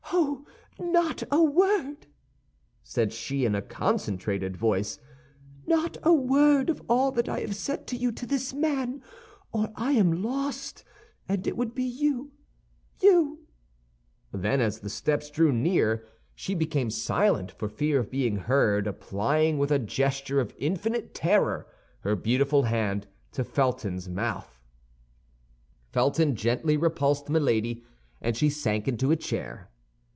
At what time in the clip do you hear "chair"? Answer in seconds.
29.15-29.69